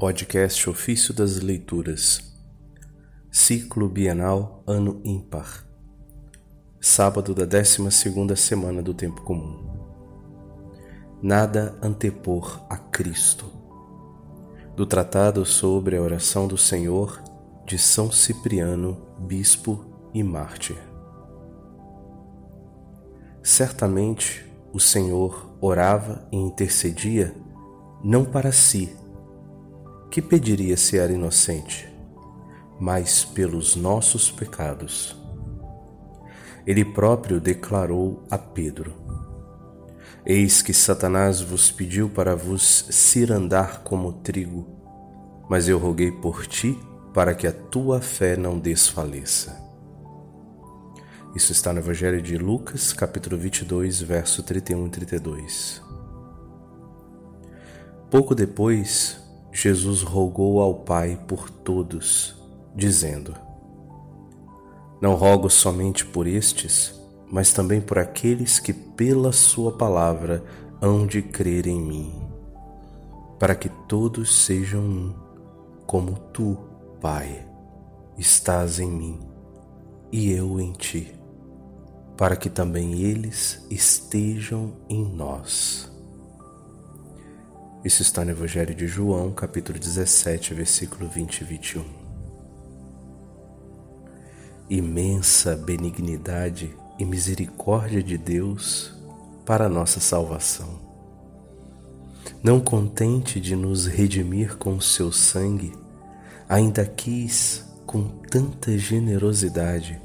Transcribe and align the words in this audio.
Podcast 0.00 0.70
Ofício 0.70 1.12
das 1.12 1.40
Leituras, 1.40 2.34
Ciclo 3.30 3.86
Bienal 3.86 4.64
Ano 4.66 4.98
Ímpar, 5.04 5.66
sábado 6.80 7.34
da 7.34 7.44
12 7.44 7.90
semana 8.34 8.80
do 8.80 8.94
Tempo 8.94 9.20
Comum. 9.20 9.60
Nada 11.22 11.78
antepor 11.82 12.64
a 12.70 12.78
Cristo. 12.78 13.44
Do 14.74 14.86
Tratado 14.86 15.44
sobre 15.44 15.98
a 15.98 16.00
Oração 16.00 16.48
do 16.48 16.56
Senhor 16.56 17.22
de 17.66 17.76
São 17.78 18.10
Cipriano, 18.10 19.06
Bispo 19.18 19.84
e 20.14 20.22
Mártir. 20.22 20.78
Certamente 23.42 24.50
o 24.72 24.80
Senhor 24.80 25.54
orava 25.60 26.26
e 26.32 26.38
intercedia 26.38 27.34
não 28.02 28.24
para 28.24 28.50
si, 28.50 28.96
que 30.10 30.20
pediria 30.20 30.76
se 30.76 30.98
era 30.98 31.12
inocente, 31.12 31.88
mas 32.80 33.24
pelos 33.24 33.76
nossos 33.76 34.30
pecados. 34.30 35.16
Ele 36.66 36.84
próprio 36.84 37.40
declarou 37.40 38.24
a 38.30 38.36
Pedro: 38.36 38.92
Eis 40.26 40.62
que 40.62 40.74
Satanás 40.74 41.40
vos 41.40 41.70
pediu 41.70 42.08
para 42.08 42.34
vos 42.34 42.86
cirandar 42.90 43.82
como 43.82 44.12
trigo, 44.12 44.66
mas 45.48 45.68
eu 45.68 45.78
roguei 45.78 46.10
por 46.10 46.46
ti 46.46 46.78
para 47.14 47.34
que 47.34 47.46
a 47.46 47.52
tua 47.52 48.00
fé 48.00 48.36
não 48.36 48.58
desfaleça. 48.58 49.58
Isso 51.34 51.52
está 51.52 51.72
no 51.72 51.78
Evangelho 51.78 52.20
de 52.20 52.36
Lucas, 52.36 52.92
capítulo 52.92 53.38
22, 53.38 54.02
verso 54.02 54.42
31 54.42 54.86
e 54.86 54.90
32. 54.90 55.82
Pouco 58.10 58.34
depois, 58.34 59.19
Jesus 59.52 60.02
rogou 60.02 60.60
ao 60.60 60.74
Pai 60.74 61.18
por 61.26 61.50
todos, 61.50 62.36
dizendo: 62.74 63.34
Não 65.00 65.14
rogo 65.14 65.50
somente 65.50 66.04
por 66.06 66.26
estes, 66.26 66.94
mas 67.30 67.52
também 67.52 67.80
por 67.80 67.98
aqueles 67.98 68.58
que 68.58 68.72
pela 68.72 69.32
Sua 69.32 69.72
palavra 69.72 70.44
hão 70.80 71.06
de 71.06 71.20
crer 71.20 71.66
em 71.66 71.80
mim, 71.80 72.22
para 73.38 73.54
que 73.54 73.68
todos 73.88 74.44
sejam 74.44 74.82
um, 74.82 75.14
como 75.86 76.18
tu, 76.32 76.56
Pai, 77.00 77.46
estás 78.16 78.78
em 78.78 78.90
mim 78.90 79.20
e 80.12 80.30
eu 80.30 80.60
em 80.60 80.72
ti, 80.72 81.14
para 82.16 82.36
que 82.36 82.50
também 82.50 83.00
eles 83.00 83.66
estejam 83.70 84.76
em 84.88 85.04
nós. 85.04 85.89
Isso 87.82 88.02
está 88.02 88.22
no 88.26 88.30
Evangelho 88.30 88.74
de 88.74 88.86
João, 88.86 89.32
capítulo 89.32 89.78
17, 89.78 90.52
versículo 90.52 91.08
20 91.08 91.40
e 91.40 91.44
21. 91.44 91.84
Imensa 94.68 95.56
benignidade 95.56 96.76
e 96.98 97.06
misericórdia 97.06 98.02
de 98.02 98.18
Deus 98.18 98.92
para 99.46 99.66
nossa 99.66 99.98
salvação. 99.98 100.78
Não 102.42 102.60
contente 102.60 103.40
de 103.40 103.56
nos 103.56 103.86
redimir 103.86 104.58
com 104.58 104.76
o 104.76 104.82
seu 104.82 105.10
sangue, 105.10 105.72
ainda 106.46 106.84
quis, 106.84 107.64
com 107.86 108.08
tanta 108.30 108.76
generosidade, 108.76 109.98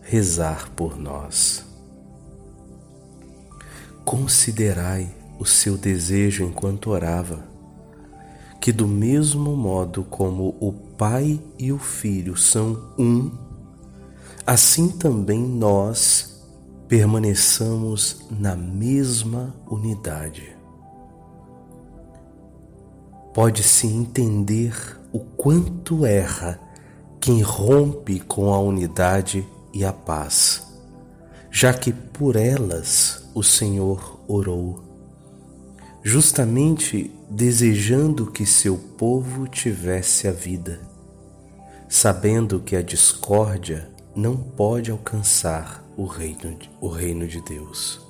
rezar 0.00 0.70
por 0.70 0.98
nós. 0.98 1.64
Considerai 4.04 5.21
o 5.38 5.44
seu 5.44 5.76
desejo 5.76 6.44
enquanto 6.44 6.90
orava, 6.90 7.44
que 8.60 8.70
do 8.70 8.86
mesmo 8.86 9.56
modo 9.56 10.04
como 10.04 10.56
o 10.60 10.72
Pai 10.72 11.40
e 11.58 11.72
o 11.72 11.78
Filho 11.78 12.36
são 12.36 12.94
um, 12.98 13.30
assim 14.46 14.88
também 14.88 15.40
nós 15.40 16.32
permaneçamos 16.86 18.26
na 18.30 18.54
mesma 18.54 19.54
unidade. 19.68 20.56
Pode-se 23.34 23.86
entender 23.86 24.74
o 25.12 25.18
quanto 25.18 26.04
erra 26.04 26.60
quem 27.18 27.40
rompe 27.40 28.20
com 28.20 28.52
a 28.52 28.60
unidade 28.60 29.46
e 29.72 29.84
a 29.84 29.92
paz, 29.92 30.66
já 31.50 31.72
que 31.72 31.92
por 31.92 32.36
elas 32.36 33.30
o 33.34 33.42
Senhor 33.42 34.20
orou 34.28 34.91
justamente 36.02 37.10
desejando 37.30 38.30
que 38.30 38.44
seu 38.44 38.76
povo 38.76 39.46
tivesse 39.46 40.26
a 40.26 40.32
vida, 40.32 40.80
sabendo 41.88 42.60
que 42.60 42.74
a 42.74 42.82
discórdia 42.82 43.88
não 44.14 44.36
pode 44.36 44.90
alcançar 44.90 45.84
o 45.96 46.04
reino, 46.04 46.58
o 46.80 46.88
reino 46.88 47.26
de 47.26 47.40
Deus. 47.42 48.00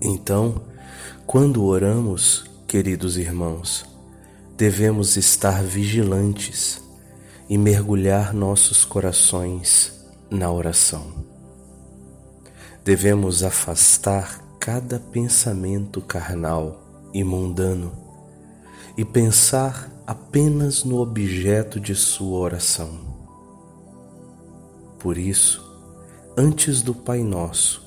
Então, 0.00 0.62
quando 1.26 1.64
oramos, 1.64 2.44
queridos 2.66 3.16
irmãos, 3.16 3.84
devemos 4.56 5.16
estar 5.16 5.62
vigilantes 5.62 6.80
e 7.48 7.58
mergulhar 7.58 8.32
nossos 8.32 8.84
corações 8.84 9.92
na 10.30 10.50
oração. 10.50 11.24
Devemos 12.84 13.42
afastar 13.42 14.49
cada 14.60 15.00
pensamento 15.00 16.02
carnal 16.02 16.82
e 17.14 17.24
mundano 17.24 17.92
e 18.94 19.06
pensar 19.06 19.90
apenas 20.06 20.84
no 20.84 21.00
objeto 21.00 21.80
de 21.80 21.94
sua 21.94 22.38
oração. 22.38 22.90
Por 24.98 25.16
isso, 25.16 25.66
antes 26.36 26.82
do 26.82 26.94
Pai 26.94 27.22
Nosso, 27.22 27.82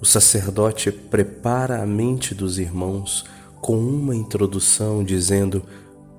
o 0.00 0.06
sacerdote 0.06 0.90
prepara 0.90 1.82
a 1.82 1.86
mente 1.86 2.34
dos 2.34 2.58
irmãos 2.58 3.26
com 3.60 3.76
uma 3.76 4.16
introdução 4.16 5.04
dizendo 5.04 5.62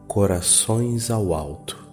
corações 0.08 1.10
ao 1.10 1.34
alto. 1.34 1.84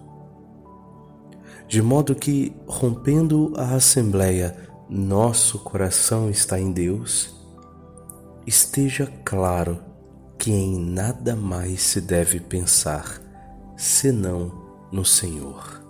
De 1.67 1.81
modo 1.81 2.13
que, 2.13 2.55
rompendo 2.67 3.53
a 3.57 3.73
assembleia, 3.73 4.55
nosso 4.87 5.57
coração 5.57 6.29
está 6.29 6.59
em 6.59 6.71
Deus 6.71 7.42
esteja 8.45 9.11
claro 9.23 9.79
que 10.37 10.51
em 10.51 10.77
nada 10.79 11.35
mais 11.35 11.81
se 11.81 12.01
deve 12.01 12.39
pensar 12.39 13.21
senão 13.77 14.51
no 14.91 15.05
Senhor. 15.05 15.81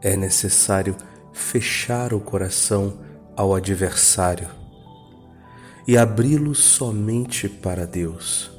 É 0.00 0.16
necessário 0.16 0.96
fechar 1.32 2.12
o 2.12 2.20
coração 2.20 2.98
ao 3.36 3.54
adversário 3.54 4.48
e 5.86 5.96
abri-lo 5.96 6.54
somente 6.54 7.48
para 7.48 7.86
Deus. 7.86 8.50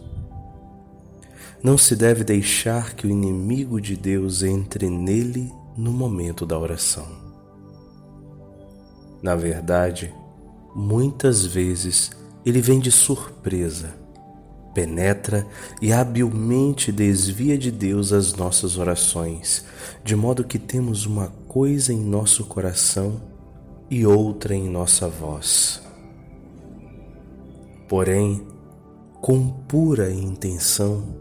Não 1.63 1.77
se 1.77 1.95
deve 1.95 2.23
deixar 2.23 2.93
que 2.93 3.07
o 3.07 3.09
inimigo 3.09 3.81
de 3.81 3.95
Deus 3.95 4.43
entre 4.43 4.89
nele 4.89 5.51
no 5.75 5.91
momento 5.91 6.45
da 6.45 6.59
oração. 6.59 7.07
Na 9.23 9.35
verdade, 9.35 10.13
Muitas 10.77 11.45
vezes 11.45 12.11
ele 12.45 12.59
vem 12.59 12.81
de 12.81 12.91
surpresa, 12.91 13.95
penetra 14.73 15.47
e 15.81 15.93
habilmente 15.93 16.91
desvia 16.91 17.57
de 17.57 17.71
Deus 17.71 18.11
as 18.11 18.33
nossas 18.33 18.77
orações, 18.77 19.63
de 20.03 20.17
modo 20.17 20.43
que 20.43 20.59
temos 20.59 21.05
uma 21.05 21.29
coisa 21.47 21.93
em 21.93 22.01
nosso 22.03 22.43
coração 22.43 23.21
e 23.89 24.05
outra 24.05 24.53
em 24.53 24.67
nossa 24.67 25.07
voz. 25.07 25.81
Porém, 27.87 28.45
com 29.21 29.47
pura 29.47 30.11
intenção, 30.11 31.15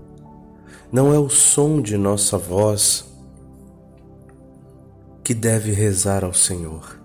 não 0.90 1.14
é 1.14 1.18
o 1.18 1.28
som 1.28 1.80
de 1.80 1.96
nossa 1.96 2.36
voz 2.36 3.04
que 5.22 5.32
deve 5.32 5.70
rezar 5.70 6.24
ao 6.24 6.34
Senhor 6.34 7.03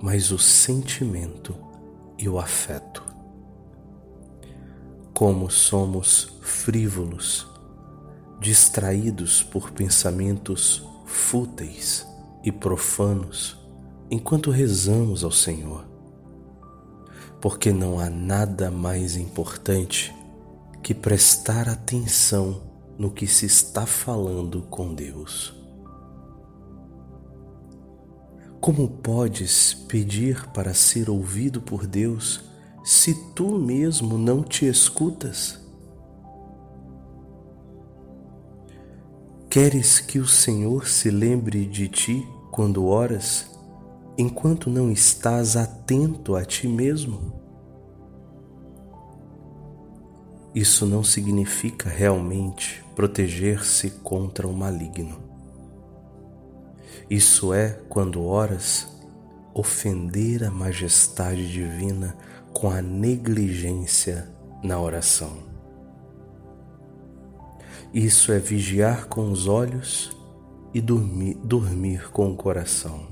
mas 0.00 0.30
o 0.30 0.38
sentimento 0.38 1.54
e 2.18 2.28
o 2.28 2.38
afeto. 2.38 3.02
Como 5.14 5.50
somos 5.50 6.38
frívolos, 6.40 7.46
distraídos 8.40 9.42
por 9.42 9.72
pensamentos 9.72 10.86
fúteis 11.04 12.06
e 12.44 12.52
profanos 12.52 13.58
enquanto 14.10 14.50
rezamos 14.50 15.24
ao 15.24 15.32
Senhor. 15.32 15.84
Porque 17.40 17.72
não 17.72 17.98
há 17.98 18.08
nada 18.08 18.70
mais 18.70 19.16
importante 19.16 20.14
que 20.82 20.94
prestar 20.94 21.68
atenção 21.68 22.62
no 22.98 23.10
que 23.10 23.26
se 23.26 23.46
está 23.46 23.86
falando 23.86 24.62
com 24.62 24.94
Deus. 24.94 25.57
Como 28.68 28.86
podes 28.86 29.72
pedir 29.72 30.46
para 30.50 30.74
ser 30.74 31.08
ouvido 31.08 31.58
por 31.58 31.86
Deus 31.86 32.44
se 32.84 33.14
tu 33.32 33.58
mesmo 33.58 34.18
não 34.18 34.42
te 34.42 34.66
escutas? 34.68 35.58
Queres 39.48 40.00
que 40.00 40.18
o 40.18 40.28
Senhor 40.28 40.86
se 40.86 41.10
lembre 41.10 41.64
de 41.64 41.88
ti 41.88 42.28
quando 42.50 42.84
oras, 42.84 43.48
enquanto 44.18 44.68
não 44.68 44.92
estás 44.92 45.56
atento 45.56 46.36
a 46.36 46.44
ti 46.44 46.68
mesmo? 46.68 47.40
Isso 50.54 50.84
não 50.84 51.02
significa 51.02 51.88
realmente 51.88 52.84
proteger-se 52.94 53.92
contra 54.02 54.46
o 54.46 54.52
maligno 54.52 55.27
isso 57.10 57.54
é, 57.54 57.80
quando 57.88 58.24
oras, 58.24 58.86
ofender 59.54 60.44
a 60.44 60.50
majestade 60.50 61.50
divina 61.50 62.16
com 62.52 62.70
a 62.70 62.82
negligência 62.82 64.28
na 64.62 64.78
oração. 64.80 65.48
Isso 67.92 68.30
é 68.32 68.38
vigiar 68.38 69.06
com 69.06 69.30
os 69.32 69.48
olhos 69.48 70.14
e 70.74 70.80
dormir, 70.80 71.34
dormir 71.42 72.10
com 72.10 72.30
o 72.30 72.36
coração. 72.36 73.08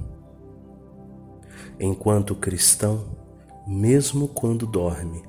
Enquanto 1.81 2.34
cristão, 2.34 3.16
mesmo 3.66 4.28
quando 4.28 4.66
dorme, 4.66 5.22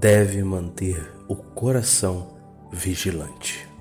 deve 0.00 0.42
manter 0.42 1.12
o 1.28 1.36
coração 1.36 2.38
vigilante. 2.72 3.71